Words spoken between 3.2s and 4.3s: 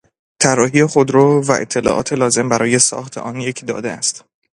یک داده است